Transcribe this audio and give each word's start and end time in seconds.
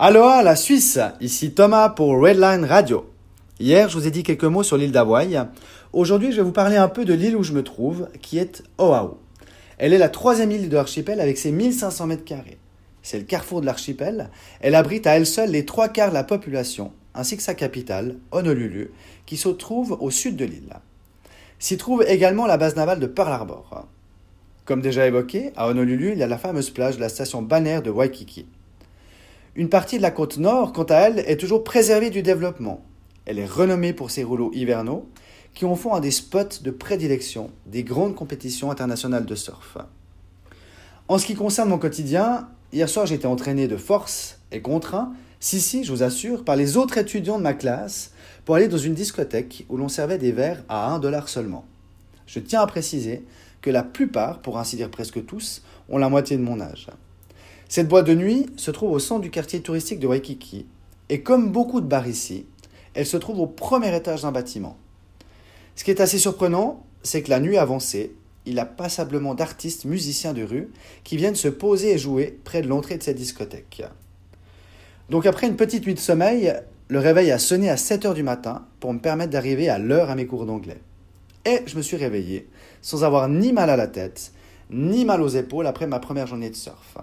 Aloha 0.00 0.44
la 0.44 0.54
Suisse, 0.54 1.00
ici 1.20 1.50
Thomas 1.54 1.88
pour 1.88 2.22
Redline 2.22 2.64
Radio. 2.64 3.10
Hier, 3.58 3.88
je 3.88 3.98
vous 3.98 4.06
ai 4.06 4.12
dit 4.12 4.22
quelques 4.22 4.44
mots 4.44 4.62
sur 4.62 4.76
l'île 4.76 4.92
d'Hawaï. 4.92 5.42
Aujourd'hui, 5.92 6.30
je 6.30 6.36
vais 6.36 6.44
vous 6.44 6.52
parler 6.52 6.76
un 6.76 6.86
peu 6.86 7.04
de 7.04 7.14
l'île 7.14 7.34
où 7.34 7.42
je 7.42 7.52
me 7.52 7.64
trouve, 7.64 8.08
qui 8.22 8.38
est 8.38 8.62
Oahu. 8.78 9.16
Elle 9.76 9.92
est 9.92 9.98
la 9.98 10.08
troisième 10.08 10.52
île 10.52 10.68
de 10.68 10.76
l'archipel 10.76 11.20
avec 11.20 11.36
ses 11.36 11.50
1500 11.50 12.06
mètres 12.06 12.24
carrés. 12.24 12.58
C'est 13.02 13.18
le 13.18 13.24
carrefour 13.24 13.60
de 13.60 13.66
l'archipel. 13.66 14.30
Elle 14.60 14.76
abrite 14.76 15.08
à 15.08 15.16
elle 15.16 15.26
seule 15.26 15.50
les 15.50 15.64
trois 15.64 15.88
quarts 15.88 16.10
de 16.10 16.14
la 16.14 16.22
population, 16.22 16.92
ainsi 17.12 17.36
que 17.36 17.42
sa 17.42 17.54
capitale, 17.54 18.18
Honolulu, 18.30 18.92
qui 19.26 19.36
se 19.36 19.48
trouve 19.48 19.96
au 19.98 20.12
sud 20.12 20.36
de 20.36 20.44
l'île. 20.44 20.74
S'y 21.58 21.76
trouve 21.76 22.04
également 22.06 22.46
la 22.46 22.56
base 22.56 22.76
navale 22.76 23.00
de 23.00 23.08
Pearl 23.08 23.32
Harbor. 23.32 23.88
Comme 24.64 24.80
déjà 24.80 25.08
évoqué, 25.08 25.50
à 25.56 25.66
Honolulu, 25.66 26.12
il 26.12 26.18
y 26.18 26.22
a 26.22 26.28
la 26.28 26.38
fameuse 26.38 26.70
plage 26.70 26.98
de 26.98 27.00
la 27.00 27.08
station 27.08 27.42
balnéaire 27.42 27.82
de 27.82 27.90
Waikiki. 27.90 28.46
Une 29.58 29.68
partie 29.68 29.96
de 29.96 30.02
la 30.02 30.12
côte 30.12 30.38
nord, 30.38 30.72
quant 30.72 30.84
à 30.84 30.94
elle, 30.94 31.18
est 31.18 31.36
toujours 31.36 31.64
préservée 31.64 32.10
du 32.10 32.22
développement. 32.22 32.80
Elle 33.26 33.40
est 33.40 33.44
renommée 33.44 33.92
pour 33.92 34.12
ses 34.12 34.22
rouleaux 34.22 34.52
hivernaux, 34.54 35.08
qui 35.52 35.64
en 35.64 35.74
font 35.74 35.94
un 35.94 36.00
des 36.00 36.12
spots 36.12 36.62
de 36.62 36.70
prédilection 36.70 37.50
des 37.66 37.82
grandes 37.82 38.14
compétitions 38.14 38.70
internationales 38.70 39.26
de 39.26 39.34
surf. 39.34 39.76
En 41.08 41.18
ce 41.18 41.26
qui 41.26 41.34
concerne 41.34 41.70
mon 41.70 41.78
quotidien, 41.78 42.48
hier 42.72 42.88
soir 42.88 43.06
j'étais 43.06 43.26
entraîné 43.26 43.66
de 43.66 43.76
force 43.76 44.38
et 44.52 44.62
contraint, 44.62 45.12
si 45.40 45.60
si, 45.60 45.82
je 45.82 45.90
vous 45.90 46.04
assure, 46.04 46.44
par 46.44 46.54
les 46.54 46.76
autres 46.76 46.96
étudiants 46.96 47.38
de 47.38 47.42
ma 47.42 47.54
classe 47.54 48.12
pour 48.44 48.54
aller 48.54 48.68
dans 48.68 48.78
une 48.78 48.94
discothèque 48.94 49.66
où 49.68 49.76
l'on 49.76 49.88
servait 49.88 50.18
des 50.18 50.30
verres 50.30 50.62
à 50.68 50.92
1 50.92 51.00
dollar 51.00 51.28
seulement. 51.28 51.64
Je 52.28 52.38
tiens 52.38 52.60
à 52.60 52.66
préciser 52.68 53.24
que 53.60 53.70
la 53.70 53.82
plupart, 53.82 54.40
pour 54.40 54.56
ainsi 54.56 54.76
dire 54.76 54.88
presque 54.88 55.26
tous, 55.26 55.62
ont 55.88 55.98
la 55.98 56.08
moitié 56.08 56.36
de 56.36 56.42
mon 56.42 56.60
âge. 56.60 56.86
Cette 57.68 57.88
boîte 57.88 58.06
de 58.06 58.14
nuit 58.14 58.46
se 58.56 58.70
trouve 58.70 58.92
au 58.92 58.98
centre 58.98 59.20
du 59.20 59.30
quartier 59.30 59.60
touristique 59.60 60.00
de 60.00 60.06
Waikiki, 60.06 60.66
et 61.10 61.20
comme 61.22 61.52
beaucoup 61.52 61.82
de 61.82 61.86
bars 61.86 62.08
ici, 62.08 62.46
elle 62.94 63.04
se 63.04 63.18
trouve 63.18 63.40
au 63.40 63.46
premier 63.46 63.94
étage 63.94 64.22
d'un 64.22 64.32
bâtiment. 64.32 64.78
Ce 65.76 65.84
qui 65.84 65.90
est 65.90 66.00
assez 66.00 66.18
surprenant, 66.18 66.82
c'est 67.02 67.22
que 67.22 67.28
la 67.28 67.40
nuit 67.40 67.58
avancée, 67.58 68.14
il 68.46 68.54
y 68.54 68.58
a 68.58 68.64
passablement 68.64 69.34
d'artistes 69.34 69.84
musiciens 69.84 70.32
de 70.32 70.42
rue 70.42 70.70
qui 71.04 71.18
viennent 71.18 71.34
se 71.34 71.48
poser 71.48 71.92
et 71.92 71.98
jouer 71.98 72.38
près 72.42 72.62
de 72.62 72.68
l'entrée 72.68 72.96
de 72.96 73.02
cette 73.02 73.18
discothèque. 73.18 73.82
Donc 75.10 75.26
après 75.26 75.46
une 75.46 75.56
petite 75.56 75.84
nuit 75.84 75.94
de 75.94 75.98
sommeil, 75.98 76.54
le 76.88 76.98
réveil 76.98 77.30
a 77.30 77.38
sonné 77.38 77.68
à 77.68 77.76
7 77.76 78.06
heures 78.06 78.14
du 78.14 78.22
matin 78.22 78.66
pour 78.80 78.94
me 78.94 78.98
permettre 78.98 79.32
d'arriver 79.32 79.68
à 79.68 79.78
l'heure 79.78 80.08
à 80.08 80.14
mes 80.14 80.26
cours 80.26 80.46
d'anglais. 80.46 80.80
Et 81.44 81.60
je 81.66 81.76
me 81.76 81.82
suis 81.82 81.98
réveillé 81.98 82.48
sans 82.80 83.04
avoir 83.04 83.28
ni 83.28 83.52
mal 83.52 83.68
à 83.68 83.76
la 83.76 83.88
tête, 83.88 84.32
ni 84.70 85.04
mal 85.04 85.20
aux 85.20 85.28
épaules 85.28 85.66
après 85.66 85.86
ma 85.86 85.98
première 85.98 86.26
journée 86.26 86.48
de 86.48 86.56
surf. 86.56 86.96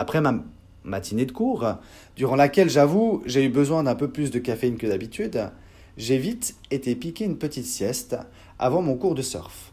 Après 0.00 0.20
ma 0.20 0.44
matinée 0.84 1.26
de 1.26 1.32
cours, 1.32 1.66
durant 2.14 2.36
laquelle 2.36 2.70
j'avoue 2.70 3.20
j'ai 3.26 3.42
eu 3.42 3.48
besoin 3.48 3.82
d'un 3.82 3.96
peu 3.96 4.08
plus 4.08 4.30
de 4.30 4.38
caféine 4.38 4.76
que 4.76 4.86
d'habitude, 4.86 5.50
j'ai 5.96 6.18
vite 6.18 6.54
été 6.70 6.94
piquer 6.94 7.24
une 7.24 7.36
petite 7.36 7.66
sieste 7.66 8.16
avant 8.60 8.80
mon 8.80 8.94
cours 8.94 9.16
de 9.16 9.22
surf. 9.22 9.72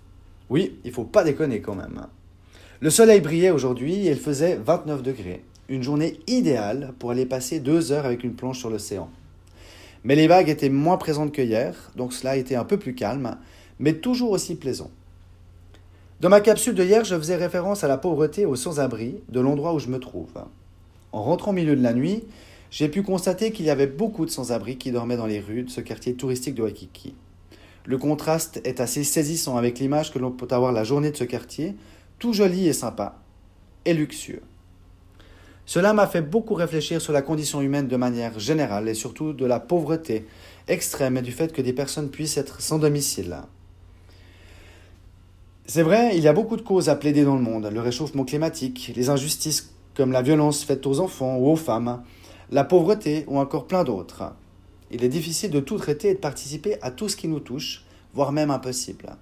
Oui, 0.50 0.80
il 0.84 0.92
faut 0.92 1.04
pas 1.04 1.24
déconner 1.24 1.62
quand 1.62 1.76
même. 1.76 2.08
Le 2.80 2.90
soleil 2.90 3.22
brillait 3.22 3.52
aujourd'hui 3.52 4.08
et 4.08 4.12
il 4.12 4.18
faisait 4.18 4.56
29 4.56 5.04
degrés, 5.04 5.46
une 5.70 5.84
journée 5.84 6.20
idéale 6.26 6.96
pour 6.98 7.12
aller 7.12 7.28
passer 7.28 7.60
deux 7.60 7.92
heures 7.92 8.08
avec 8.08 8.24
une 8.24 8.34
planche 8.34 8.58
sur 8.58 8.72
l'océan. 8.72 9.12
Mais 10.04 10.16
les 10.16 10.26
vagues 10.26 10.50
étaient 10.50 10.70
moins 10.70 10.98
présentes 10.98 11.34
que 11.34 11.42
hier, 11.44 11.92
donc 11.96 12.14
cela 12.14 12.32
a 12.32 12.36
été 12.36 12.56
un 12.56 12.66
peu 12.66 12.78
plus 12.78 12.96
calme, 12.96 13.38
mais 13.78 13.94
toujours 13.94 14.32
aussi 14.32 14.56
plaisant. 14.56 14.90
Dans 16.22 16.30
ma 16.30 16.40
capsule 16.40 16.76
de 16.76 16.84
hier, 16.84 17.04
je 17.04 17.14
faisais 17.18 17.36
référence 17.36 17.84
à 17.84 17.90
la 17.90 17.98
pauvreté 17.98 18.44
et 18.44 18.46
aux 18.46 18.56
sans-abri 18.56 19.16
de 19.28 19.42
l'endroit 19.42 19.74
où 19.74 19.80
je 19.80 19.90
me 19.90 20.00
trouve. 20.00 20.32
En 21.12 21.22
rentrant 21.22 21.52
au 21.52 21.54
milieu 21.54 21.76
de 21.76 21.84
la 21.84 21.94
nuit, 21.94 22.24
j'ai 22.72 22.88
pu 22.88 23.04
constater 23.04 23.52
qu'il 23.52 23.66
y 23.66 23.70
avait 23.70 23.86
beaucoup 23.86 24.26
de 24.26 24.32
sans-abri 24.32 24.78
qui 24.78 24.92
dormaient 24.92 25.18
dans 25.18 25.26
les 25.26 25.42
rues 25.42 25.64
de 25.64 25.70
ce 25.70 25.82
quartier 25.82 26.14
touristique 26.14 26.56
de 26.56 26.62
Waikiki. 26.62 27.16
Le 27.84 27.98
contraste 27.98 28.62
est 28.64 28.80
assez 28.80 29.04
saisissant 29.04 29.58
avec 29.58 29.80
l'image 29.80 30.14
que 30.14 30.18
l'on 30.18 30.32
peut 30.32 30.48
avoir 30.52 30.72
la 30.72 30.86
journée 30.86 31.12
de 31.12 31.18
ce 31.18 31.26
quartier, 31.26 31.76
tout 32.18 32.32
joli 32.32 32.66
et 32.70 32.74
sympa, 32.74 33.18
et 33.84 33.94
luxueux. 33.94 34.42
Cela 35.66 35.92
m'a 35.92 36.08
fait 36.08 36.22
beaucoup 36.22 36.54
réfléchir 36.54 37.02
sur 37.02 37.12
la 37.12 37.24
condition 37.24 37.62
humaine 37.62 37.90
de 37.90 37.98
manière 37.98 38.40
générale 38.40 38.88
et 38.88 38.94
surtout 38.94 39.34
de 39.34 39.46
la 39.46 39.60
pauvreté 39.60 40.26
extrême 40.70 41.18
et 41.18 41.22
du 41.22 41.34
fait 41.34 41.52
que 41.52 41.62
des 41.62 41.74
personnes 41.74 42.10
puissent 42.10 42.38
être 42.38 42.62
sans 42.62 42.80
domicile. 42.80 43.36
C'est 45.68 45.82
vrai, 45.82 46.16
il 46.16 46.22
y 46.22 46.28
a 46.28 46.34
beaucoup 46.34 46.58
de 46.58 46.62
causes 46.62 46.90
à 46.90 46.96
plaider 46.96 47.24
dans 47.24 47.36
le 47.36 47.42
monde. 47.42 47.66
Le 47.74 47.82
réchauffement 47.82 48.24
climatique, 48.24 48.92
les 48.96 49.10
injustices 49.10 49.74
comme 49.96 50.12
la 50.12 50.22
violence 50.22 50.64
faite 50.64 50.86
aux 50.86 51.00
enfants 51.00 51.38
ou 51.38 51.50
aux 51.50 51.56
femmes, 51.56 52.04
la 52.52 52.64
pauvreté 52.64 53.26
ou 53.28 53.40
encore 53.40 53.66
plein 53.66 53.84
d'autres. 53.84 54.36
Il 54.92 55.04
est 55.04 55.10
difficile 55.10 55.50
de 55.50 55.60
tout 55.60 55.78
traiter 55.78 56.10
et 56.10 56.14
de 56.14 56.20
participer 56.20 56.78
à 56.84 56.92
tout 56.92 57.10
ce 57.10 57.16
qui 57.16 57.28
nous 57.28 57.40
touche, 57.40 57.84
voire 58.14 58.32
même 58.32 58.52
impossible. 58.52 59.16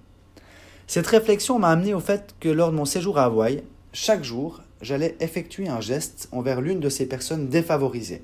Cette 0.86 1.06
réflexion 1.06 1.58
m'a 1.58 1.70
amené 1.70 1.94
au 1.94 2.00
fait 2.00 2.34
que 2.40 2.50
lors 2.50 2.70
de 2.70 2.76
mon 2.76 2.84
séjour 2.84 3.16
à 3.16 3.24
Hawaï, 3.24 3.62
chaque 3.94 4.22
jour, 4.22 4.60
j'allais 4.82 5.16
effectuer 5.20 5.68
un 5.68 5.80
geste 5.80 6.28
envers 6.30 6.60
l'une 6.60 6.80
de 6.80 6.90
ces 6.90 7.06
personnes 7.06 7.48
défavorisées. 7.48 8.22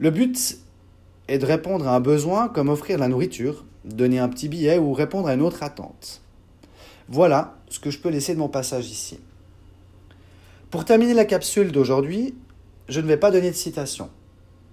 Le 0.00 0.10
but 0.10 0.58
est 1.28 1.38
de 1.38 1.46
répondre 1.46 1.86
à 1.86 1.94
un 1.94 2.00
besoin 2.00 2.48
comme 2.48 2.68
offrir 2.68 2.98
la 2.98 3.06
nourriture, 3.06 3.64
donner 3.84 4.18
un 4.18 4.28
petit 4.28 4.48
billet 4.48 4.78
ou 4.78 4.92
répondre 4.92 5.28
à 5.28 5.34
une 5.34 5.42
autre 5.42 5.62
attente. 5.62 6.20
Voilà 7.08 7.54
ce 7.68 7.78
que 7.78 7.90
je 7.90 8.00
peux 8.00 8.08
laisser 8.08 8.34
de 8.34 8.40
mon 8.40 8.48
passage 8.48 8.90
ici. 8.90 9.20
Pour 10.70 10.84
terminer 10.84 11.14
la 11.14 11.24
capsule 11.24 11.70
d'aujourd'hui, 11.70 12.34
je 12.88 13.00
ne 13.00 13.06
vais 13.06 13.16
pas 13.16 13.30
donner 13.30 13.50
de 13.50 13.56
citation, 13.56 14.10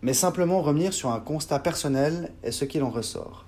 mais 0.02 0.14
simplement 0.14 0.62
revenir 0.62 0.94
sur 0.94 1.12
un 1.12 1.20
constat 1.20 1.60
personnel 1.60 2.32
et 2.44 2.52
ce 2.52 2.66
qu'il 2.66 2.82
en 2.82 2.90
ressort. 2.90 3.46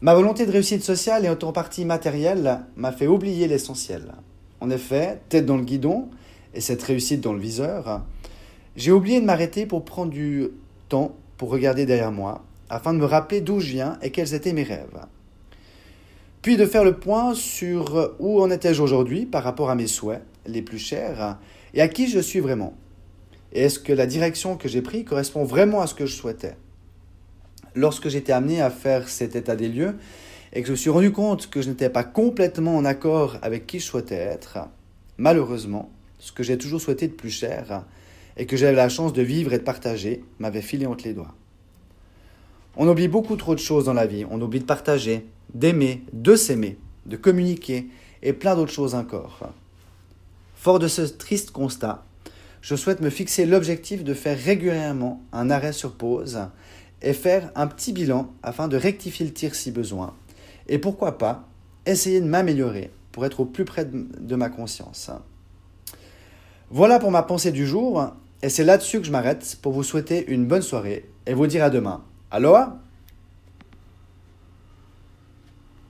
Ma 0.00 0.14
volonté 0.14 0.46
de 0.46 0.50
réussite 0.50 0.82
sociale 0.82 1.24
et 1.24 1.28
en 1.28 1.52
partie 1.52 1.84
matérielle 1.84 2.60
m'a 2.74 2.90
fait 2.90 3.06
oublier 3.06 3.46
l'essentiel. 3.46 4.14
En 4.60 4.70
effet, 4.70 5.20
tête 5.28 5.46
dans 5.46 5.56
le 5.56 5.64
guidon 5.64 6.08
et 6.54 6.60
cette 6.60 6.82
réussite 6.82 7.20
dans 7.20 7.34
le 7.34 7.40
viseur, 7.40 8.02
j'ai 8.74 8.90
oublié 8.90 9.20
de 9.20 9.26
m'arrêter 9.26 9.66
pour 9.66 9.84
prendre 9.84 10.10
du 10.10 10.48
temps 10.88 11.14
pour 11.36 11.50
regarder 11.50 11.86
derrière 11.86 12.12
moi, 12.12 12.42
afin 12.68 12.92
de 12.94 12.98
me 12.98 13.04
rappeler 13.04 13.40
d'où 13.40 13.60
je 13.60 13.70
viens 13.70 13.98
et 14.02 14.10
quels 14.10 14.34
étaient 14.34 14.52
mes 14.52 14.64
rêves 14.64 15.06
puis 16.42 16.56
de 16.56 16.66
faire 16.66 16.84
le 16.84 16.96
point 16.96 17.34
sur 17.34 18.14
où 18.18 18.40
en 18.40 18.50
étais-je 18.50 18.82
aujourd'hui 18.82 19.26
par 19.26 19.44
rapport 19.44 19.70
à 19.70 19.74
mes 19.74 19.86
souhaits 19.86 20.22
les 20.46 20.62
plus 20.62 20.78
chers 20.78 21.38
et 21.74 21.80
à 21.80 21.88
qui 21.88 22.08
je 22.08 22.18
suis 22.18 22.40
vraiment. 22.40 22.74
Et 23.52 23.62
est-ce 23.62 23.78
que 23.78 23.92
la 23.92 24.06
direction 24.06 24.56
que 24.56 24.68
j'ai 24.68 24.82
prise 24.82 25.04
correspond 25.04 25.44
vraiment 25.44 25.80
à 25.80 25.86
ce 25.86 25.94
que 25.94 26.06
je 26.06 26.14
souhaitais? 26.14 26.56
Lorsque 27.74 28.08
j'étais 28.08 28.32
amené 28.32 28.60
à 28.60 28.70
faire 28.70 29.08
cet 29.08 29.36
état 29.36 29.56
des 29.56 29.68
lieux 29.68 29.96
et 30.52 30.62
que 30.62 30.66
je 30.66 30.72
me 30.72 30.76
suis 30.76 30.90
rendu 30.90 31.12
compte 31.12 31.48
que 31.48 31.62
je 31.62 31.68
n'étais 31.68 31.90
pas 31.90 32.04
complètement 32.04 32.76
en 32.76 32.84
accord 32.84 33.36
avec 33.42 33.66
qui 33.66 33.78
je 33.78 33.84
souhaitais 33.84 34.16
être, 34.16 34.58
malheureusement, 35.18 35.90
ce 36.18 36.32
que 36.32 36.42
j'ai 36.42 36.58
toujours 36.58 36.80
souhaité 36.80 37.06
de 37.06 37.12
plus 37.12 37.30
cher 37.30 37.84
et 38.36 38.46
que 38.46 38.56
j'avais 38.56 38.76
la 38.76 38.88
chance 38.88 39.12
de 39.12 39.22
vivre 39.22 39.52
et 39.52 39.58
de 39.58 39.64
partager 39.64 40.24
m'avait 40.38 40.62
filé 40.62 40.86
entre 40.86 41.04
les 41.04 41.14
doigts. 41.14 41.34
On 42.76 42.88
oublie 42.88 43.08
beaucoup 43.08 43.36
trop 43.36 43.54
de 43.54 43.60
choses 43.60 43.84
dans 43.84 43.92
la 43.92 44.06
vie. 44.06 44.24
On 44.30 44.40
oublie 44.40 44.60
de 44.60 44.64
partager, 44.64 45.26
d'aimer, 45.54 46.04
de 46.12 46.36
s'aimer, 46.36 46.78
de 47.06 47.16
communiquer 47.16 47.88
et 48.22 48.32
plein 48.32 48.54
d'autres 48.54 48.72
choses 48.72 48.94
encore. 48.94 49.50
Fort 50.54 50.78
de 50.78 50.88
ce 50.88 51.02
triste 51.02 51.50
constat, 51.50 52.04
je 52.60 52.76
souhaite 52.76 53.00
me 53.00 53.10
fixer 53.10 53.46
l'objectif 53.46 54.04
de 54.04 54.14
faire 54.14 54.38
régulièrement 54.38 55.22
un 55.32 55.50
arrêt 55.50 55.72
sur 55.72 55.92
pause 55.92 56.40
et 57.02 57.14
faire 57.14 57.50
un 57.54 57.66
petit 57.66 57.92
bilan 57.92 58.30
afin 58.42 58.68
de 58.68 58.76
rectifier 58.76 59.26
le 59.26 59.32
tir 59.32 59.54
si 59.54 59.70
besoin. 59.70 60.14
Et 60.68 60.78
pourquoi 60.78 61.18
pas 61.18 61.48
essayer 61.86 62.20
de 62.20 62.26
m'améliorer 62.26 62.90
pour 63.12 63.24
être 63.24 63.40
au 63.40 63.44
plus 63.44 63.64
près 63.64 63.84
de 63.84 64.36
ma 64.36 64.48
conscience. 64.48 65.10
Voilà 66.70 67.00
pour 67.00 67.10
ma 67.10 67.22
pensée 67.22 67.50
du 67.50 67.66
jour, 67.66 68.12
et 68.42 68.48
c'est 68.48 68.64
là-dessus 68.64 69.00
que 69.00 69.06
je 69.06 69.10
m'arrête 69.10 69.58
pour 69.60 69.72
vous 69.72 69.82
souhaiter 69.82 70.30
une 70.30 70.46
bonne 70.46 70.62
soirée 70.62 71.10
et 71.26 71.34
vous 71.34 71.46
dire 71.46 71.64
à 71.64 71.70
demain. 71.70 72.04
Aloha 72.30 72.78